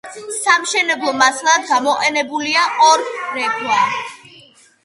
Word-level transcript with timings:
სამშენებლო 0.35 1.11
მასალად 1.19 1.67
გამოყენებულია 1.73 2.65
ყორექვა. 2.81 3.79